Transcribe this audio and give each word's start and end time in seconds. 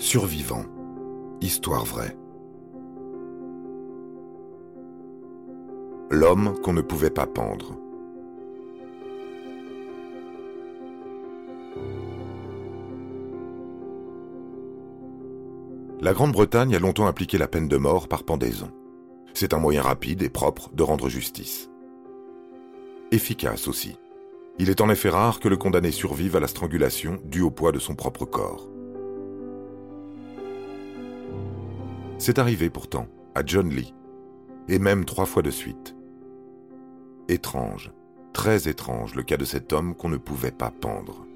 Survivant. 0.00 0.64
Histoire 1.42 1.84
vraie. 1.84 2.16
L'homme 6.10 6.58
qu'on 6.62 6.72
ne 6.72 6.80
pouvait 6.80 7.10
pas 7.10 7.26
pendre. 7.26 7.76
La 16.00 16.14
Grande-Bretagne 16.14 16.74
a 16.74 16.78
longtemps 16.78 17.06
appliqué 17.06 17.36
la 17.36 17.46
peine 17.46 17.68
de 17.68 17.76
mort 17.76 18.08
par 18.08 18.24
pendaison. 18.24 18.70
C'est 19.34 19.52
un 19.52 19.58
moyen 19.58 19.82
rapide 19.82 20.22
et 20.22 20.30
propre 20.30 20.70
de 20.72 20.82
rendre 20.82 21.10
justice. 21.10 21.70
Efficace 23.12 23.68
aussi. 23.68 23.98
Il 24.58 24.70
est 24.70 24.80
en 24.80 24.88
effet 24.88 25.10
rare 25.10 25.40
que 25.40 25.48
le 25.48 25.58
condamné 25.58 25.90
survive 25.90 26.36
à 26.36 26.40
la 26.40 26.48
strangulation 26.48 27.18
due 27.26 27.42
au 27.42 27.50
poids 27.50 27.70
de 27.70 27.78
son 27.78 27.94
propre 27.94 28.24
corps. 28.24 28.66
C'est 32.20 32.38
arrivé 32.38 32.68
pourtant 32.68 33.08
à 33.34 33.40
John 33.46 33.70
Lee, 33.70 33.94
et 34.68 34.78
même 34.78 35.06
trois 35.06 35.24
fois 35.24 35.40
de 35.40 35.50
suite. 35.50 35.96
Étrange, 37.28 37.92
très 38.34 38.68
étrange 38.68 39.14
le 39.14 39.22
cas 39.22 39.38
de 39.38 39.46
cet 39.46 39.72
homme 39.72 39.94
qu'on 39.94 40.10
ne 40.10 40.18
pouvait 40.18 40.50
pas 40.50 40.70
pendre. 40.70 41.26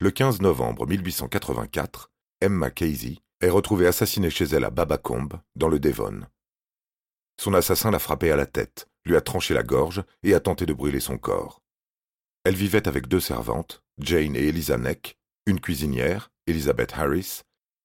Le 0.00 0.10
15 0.10 0.40
novembre 0.40 0.86
1884, 0.86 2.10
Emma 2.40 2.70
Casey 2.70 3.18
est 3.42 3.50
retrouvée 3.50 3.86
assassinée 3.86 4.30
chez 4.30 4.46
elle 4.46 4.64
à 4.64 4.70
Babacombe, 4.70 5.34
dans 5.56 5.68
le 5.68 5.78
Devon. 5.78 6.22
Son 7.38 7.52
assassin 7.52 7.90
l'a 7.90 7.98
frappée 7.98 8.32
à 8.32 8.36
la 8.36 8.46
tête, 8.46 8.88
lui 9.04 9.14
a 9.14 9.20
tranché 9.20 9.52
la 9.52 9.62
gorge 9.62 10.02
et 10.22 10.32
a 10.32 10.40
tenté 10.40 10.64
de 10.64 10.72
brûler 10.72 11.00
son 11.00 11.18
corps. 11.18 11.60
Elle 12.48 12.56
vivait 12.56 12.88
avec 12.88 13.08
deux 13.08 13.20
servantes, 13.20 13.82
Jane 13.98 14.34
et 14.34 14.48
Eliza 14.48 14.78
Neck, 14.78 15.18
une 15.44 15.60
cuisinière, 15.60 16.30
Elizabeth 16.46 16.94
Harris, 16.94 17.42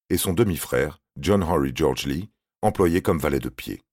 et 0.10 0.18
son 0.18 0.32
demi-frère, 0.32 1.02
John 1.20 1.44
Henry 1.44 1.74
George 1.76 2.06
Lee, 2.06 2.30
employé 2.62 3.02
comme 3.02 3.20
valet 3.20 3.42
de 3.42 3.50
pied. 3.50 3.84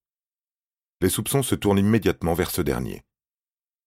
Les 1.01 1.09
soupçons 1.09 1.43
se 1.43 1.57
tournent 1.57 1.81
immédiatement 1.81 2.35
vers 2.35 2.53
ce 2.53 2.63
dernier. 2.63 3.03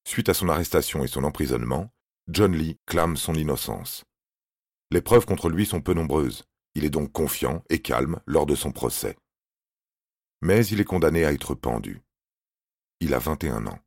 Suite 0.06 0.28
à 0.28 0.34
son 0.34 0.50
arrestation 0.50 1.06
et 1.06 1.08
son 1.08 1.24
emprisonnement, 1.24 1.90
John 2.28 2.54
Lee 2.54 2.78
clame 2.86 3.16
son 3.16 3.36
innocence. 3.36 4.04
Les 4.92 5.00
preuves 5.00 5.26
contre 5.26 5.48
lui 5.48 5.66
sont 5.66 5.80
peu 5.80 5.94
nombreuses, 5.94 6.44
il 6.76 6.84
est 6.84 6.90
donc 6.90 7.14
confiant 7.14 7.64
et 7.70 7.82
calme 7.82 8.20
lors 8.26 8.46
de 8.46 8.56
son 8.56 8.74
procès. 8.74 9.16
Mais 10.42 10.66
il 10.66 10.82
est 10.82 10.84
condamné 10.84 11.24
à 11.24 11.32
être 11.32 11.56
pendu. 11.56 12.02
Il 13.00 13.14
a 13.14 13.20
21 13.20 13.68
ans. 13.68 13.80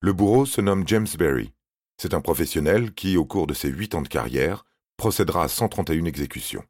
Le 0.00 0.14
bourreau 0.14 0.46
se 0.46 0.62
nomme 0.62 0.88
James 0.88 1.06
Berry, 1.18 1.52
c'est 2.00 2.14
un 2.14 2.22
professionnel 2.22 2.94
qui, 2.94 3.18
au 3.18 3.26
cours 3.26 3.46
de 3.46 3.52
ses 3.52 3.68
huit 3.68 3.94
ans 3.94 4.00
de 4.00 4.08
carrière, 4.08 4.64
procédera 4.96 5.44
à 5.44 5.48
131 5.48 6.06
exécutions. 6.06 6.64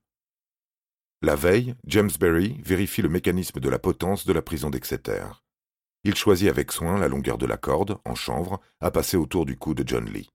La 1.23 1.37
veille, 1.37 1.77
James 1.87 2.11
Berry 2.19 2.61
vérifie 2.65 3.01
le 3.01 3.09
mécanisme 3.09 3.61
de 3.61 3.69
la 3.69 3.79
potence 3.79 4.27
de 4.27 4.33
la 4.33 4.43
prison 4.43 4.71
d'Exeter. 4.71 5.25
Il 6.03 6.17
choisit 6.17 6.49
avec 6.49 6.73
soin 6.73 6.99
la 6.99 7.07
longueur 7.07 7.39
de 7.39 7.47
la 7.47 7.57
corde, 7.57 8.01
en 8.05 8.17
chanvre, 8.17 8.61
à 8.81 8.91
passer 8.91 9.17
autour 9.17 9.47
du 9.47 9.57
cou 9.57 9.73
de 9.73 9.87
John 9.87 10.07
Lee. 10.07 10.31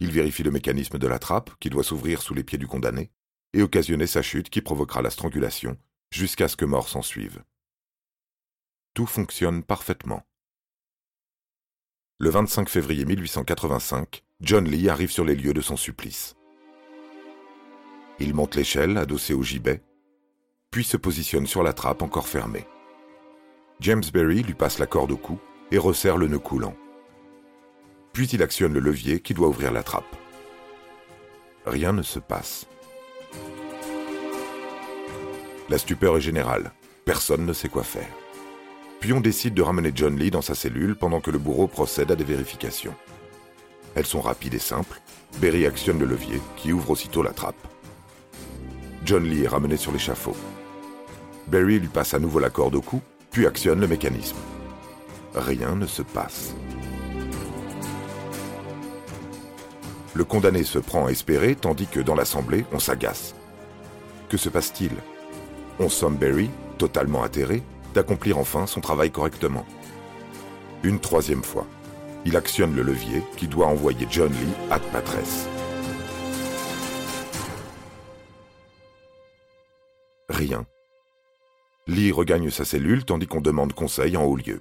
Il 0.00 0.12
vérifie 0.12 0.42
le 0.42 0.50
mécanisme 0.50 0.98
de 0.98 1.06
la 1.06 1.18
trappe, 1.18 1.58
qui 1.58 1.70
doit 1.70 1.82
s'ouvrir 1.82 2.20
sous 2.20 2.34
les 2.34 2.44
pieds 2.44 2.58
du 2.58 2.66
condamné, 2.66 3.10
et 3.54 3.62
occasionner 3.62 4.06
sa 4.06 4.20
chute 4.20 4.50
qui 4.50 4.60
provoquera 4.60 5.00
la 5.00 5.08
strangulation, 5.08 5.78
jusqu'à 6.10 6.48
ce 6.48 6.56
que 6.56 6.66
mort 6.66 6.90
s'ensuive. 6.90 7.42
Tout 8.92 9.06
fonctionne 9.06 9.62
parfaitement. 9.62 10.22
Le 12.18 12.30
25 12.30 12.70
février 12.70 13.04
1885, 13.04 14.24
John 14.40 14.64
Lee 14.64 14.88
arrive 14.88 15.10
sur 15.10 15.22
les 15.22 15.34
lieux 15.34 15.52
de 15.52 15.60
son 15.60 15.76
supplice. 15.76 16.34
Il 18.18 18.32
monte 18.32 18.54
l'échelle 18.54 18.96
adossée 18.96 19.34
au 19.34 19.42
gibet, 19.42 19.82
puis 20.70 20.82
se 20.82 20.96
positionne 20.96 21.46
sur 21.46 21.62
la 21.62 21.74
trappe 21.74 22.00
encore 22.00 22.26
fermée. 22.26 22.66
James 23.80 24.02
Berry 24.14 24.42
lui 24.42 24.54
passe 24.54 24.78
la 24.78 24.86
corde 24.86 25.12
au 25.12 25.18
cou 25.18 25.38
et 25.70 25.76
resserre 25.76 26.16
le 26.16 26.26
nœud 26.26 26.38
coulant. 26.38 26.74
Puis 28.14 28.28
il 28.28 28.42
actionne 28.42 28.72
le 28.72 28.80
levier 28.80 29.20
qui 29.20 29.34
doit 29.34 29.48
ouvrir 29.48 29.70
la 29.70 29.82
trappe. 29.82 30.16
Rien 31.66 31.92
ne 31.92 32.02
se 32.02 32.18
passe. 32.18 32.66
La 35.68 35.76
stupeur 35.76 36.16
est 36.16 36.22
générale. 36.22 36.72
Personne 37.04 37.44
ne 37.44 37.52
sait 37.52 37.68
quoi 37.68 37.82
faire. 37.82 38.08
Puis 39.00 39.12
on 39.12 39.20
décide 39.20 39.54
de 39.54 39.62
ramener 39.62 39.92
John 39.94 40.18
Lee 40.18 40.30
dans 40.30 40.42
sa 40.42 40.54
cellule 40.54 40.96
pendant 40.96 41.20
que 41.20 41.30
le 41.30 41.38
bourreau 41.38 41.66
procède 41.66 42.10
à 42.10 42.16
des 42.16 42.24
vérifications. 42.24 42.94
Elles 43.94 44.06
sont 44.06 44.20
rapides 44.20 44.54
et 44.54 44.58
simples. 44.58 45.00
Berry 45.38 45.66
actionne 45.66 45.98
le 45.98 46.06
levier, 46.06 46.40
qui 46.56 46.72
ouvre 46.72 46.90
aussitôt 46.90 47.22
la 47.22 47.32
trappe. 47.32 47.56
John 49.04 49.24
Lee 49.24 49.44
est 49.44 49.48
ramené 49.48 49.76
sur 49.76 49.92
l'échafaud. 49.92 50.36
Berry 51.46 51.78
lui 51.78 51.88
passe 51.88 52.14
à 52.14 52.18
nouveau 52.18 52.38
la 52.38 52.50
corde 52.50 52.74
au 52.74 52.80
cou, 52.80 53.00
puis 53.30 53.46
actionne 53.46 53.80
le 53.80 53.86
mécanisme. 53.86 54.36
Rien 55.34 55.76
ne 55.76 55.86
se 55.86 56.02
passe. 56.02 56.54
Le 60.14 60.24
condamné 60.24 60.64
se 60.64 60.78
prend 60.78 61.06
à 61.06 61.10
espérer, 61.10 61.54
tandis 61.54 61.86
que 61.86 62.00
dans 62.00 62.14
l'assemblée, 62.14 62.64
on 62.72 62.78
s'agace. 62.78 63.34
Que 64.28 64.38
se 64.38 64.48
passe-t-il? 64.48 64.92
On 65.78 65.90
somme 65.90 66.16
Berry, 66.16 66.50
totalement 66.78 67.22
atterré, 67.22 67.62
d'accomplir 67.96 68.36
enfin 68.36 68.66
son 68.66 68.82
travail 68.82 69.10
correctement. 69.10 69.64
Une 70.84 71.00
troisième 71.00 71.42
fois, 71.42 71.66
il 72.26 72.36
actionne 72.36 72.76
le 72.76 72.82
levier 72.82 73.22
qui 73.38 73.48
doit 73.48 73.68
envoyer 73.68 74.06
John 74.10 74.30
Lee 74.30 74.54
à 74.70 74.78
Patresse. 74.78 75.48
Rien. 80.28 80.66
Lee 81.86 82.12
regagne 82.12 82.50
sa 82.50 82.66
cellule 82.66 83.06
tandis 83.06 83.26
qu'on 83.26 83.40
demande 83.40 83.72
conseil 83.72 84.18
en 84.18 84.24
haut 84.24 84.36
lieu. 84.36 84.60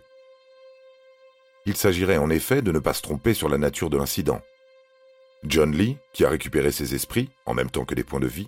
Il 1.65 1.75
s'agirait 1.75 2.17
en 2.17 2.29
effet 2.29 2.61
de 2.61 2.71
ne 2.71 2.79
pas 2.79 2.93
se 2.93 3.01
tromper 3.01 3.33
sur 3.33 3.49
la 3.49 3.57
nature 3.57 3.89
de 3.89 3.97
l'incident. 3.97 4.41
John 5.43 5.73
Lee, 5.73 5.97
qui 6.13 6.23
a 6.23 6.29
récupéré 6.29 6.71
ses 6.71 6.95
esprits, 6.95 7.29
en 7.45 7.53
même 7.53 7.69
temps 7.69 7.83
que 7.83 7.95
des 7.95 8.05
points 8.05 8.21
de 8.21 8.27
vie, 8.27 8.47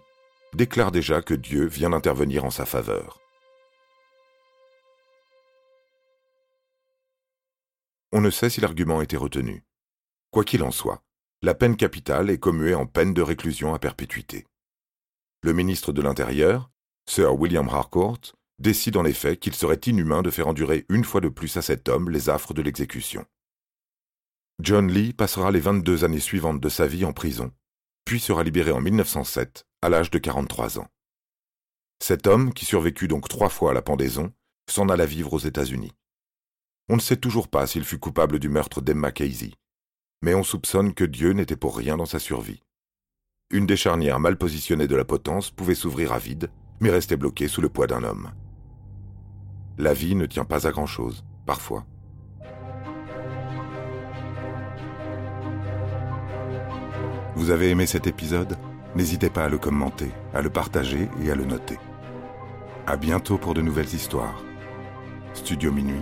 déclare 0.53 0.93
déjà 0.93 1.21
que 1.21 1.33
Dieu 1.33 1.65
vient 1.65 1.89
d'intervenir 1.89 2.45
en 2.45 2.51
sa 2.51 2.65
faveur. 2.65 3.19
On 8.17 8.21
ne 8.21 8.31
sait 8.31 8.49
si 8.49 8.61
l'argument 8.61 8.97
a 8.97 9.03
été 9.03 9.15
retenu. 9.15 9.63
Quoi 10.31 10.43
qu'il 10.43 10.63
en 10.63 10.71
soit, 10.71 11.03
la 11.43 11.53
peine 11.53 11.77
capitale 11.77 12.31
est 12.31 12.39
commuée 12.39 12.73
en 12.73 12.87
peine 12.87 13.13
de 13.13 13.21
réclusion 13.21 13.75
à 13.75 13.77
perpétuité. 13.77 14.47
Le 15.43 15.53
ministre 15.53 15.91
de 15.91 16.01
l'Intérieur, 16.01 16.71
Sir 17.07 17.39
William 17.39 17.69
Harcourt, 17.69 18.19
décide 18.57 18.97
en 18.97 19.05
effet 19.05 19.37
qu'il 19.37 19.53
serait 19.53 19.79
inhumain 19.85 20.23
de 20.23 20.31
faire 20.31 20.47
endurer 20.47 20.87
une 20.89 21.03
fois 21.03 21.21
de 21.21 21.29
plus 21.29 21.57
à 21.57 21.61
cet 21.61 21.89
homme 21.89 22.09
les 22.09 22.27
affres 22.27 22.55
de 22.55 22.63
l'exécution. 22.63 23.23
John 24.63 24.91
Lee 24.91 25.13
passera 25.13 25.51
les 25.51 25.59
22 25.59 26.03
années 26.03 26.19
suivantes 26.19 26.59
de 26.59 26.69
sa 26.69 26.87
vie 26.87 27.05
en 27.05 27.13
prison, 27.13 27.51
puis 28.03 28.19
sera 28.19 28.43
libéré 28.43 28.71
en 28.71 28.81
1907, 28.81 29.67
à 29.83 29.89
l'âge 29.89 30.09
de 30.09 30.17
43 30.17 30.79
ans. 30.79 30.87
Cet 32.01 32.25
homme, 32.25 32.51
qui 32.51 32.65
survécut 32.65 33.09
donc 33.09 33.29
trois 33.29 33.49
fois 33.49 33.69
à 33.69 33.73
la 33.75 33.83
pendaison, 33.83 34.33
s'en 34.71 34.89
alla 34.89 35.05
vivre 35.05 35.33
aux 35.33 35.37
États-Unis. 35.37 35.93
On 36.89 36.95
ne 36.95 37.01
sait 37.01 37.17
toujours 37.17 37.49
pas 37.49 37.67
s'il 37.67 37.83
fut 37.83 37.99
coupable 37.99 38.39
du 38.39 38.47
meurtre 38.47 38.79
d'Emma 38.79 39.11
Casey, 39.11 39.51
mais 40.21 40.33
on 40.35 40.43
soupçonne 40.43 40.93
que 40.93 41.03
Dieu 41.03 41.33
n'était 41.33 41.57
pour 41.57 41.75
rien 41.75 41.97
dans 41.97 42.05
sa 42.05 42.17
survie. 42.17 42.63
Une 43.51 43.65
des 43.65 43.75
charnières 43.75 44.21
mal 44.21 44.37
positionnées 44.37 44.87
de 44.87 44.95
la 44.95 45.03
potence 45.03 45.51
pouvait 45.51 45.75
s'ouvrir 45.75 46.13
à 46.13 46.17
vide, 46.17 46.49
mais 46.79 46.89
rester 46.89 47.17
bloquée 47.17 47.49
sous 47.49 47.59
le 47.59 47.67
poids 47.67 47.87
d'un 47.87 48.03
homme. 48.03 48.31
La 49.77 49.93
vie 49.93 50.15
ne 50.15 50.25
tient 50.25 50.45
pas 50.45 50.65
à 50.65 50.71
grand-chose, 50.71 51.25
parfois. 51.45 51.85
Vous 57.35 57.51
avez 57.51 57.69
aimé 57.69 57.85
cet 57.85 58.07
épisode? 58.07 58.57
N'hésitez 58.95 59.29
pas 59.29 59.43
à 59.43 59.49
le 59.49 59.57
commenter, 59.57 60.11
à 60.33 60.41
le 60.41 60.49
partager 60.49 61.09
et 61.21 61.31
à 61.31 61.35
le 61.35 61.43
noter. 61.43 61.77
À 62.85 62.95
bientôt 62.95 63.37
pour 63.37 63.53
de 63.53 63.61
nouvelles 63.61 63.93
histoires. 63.93 64.41
Studio 65.33 65.71
Minuit 65.71 66.01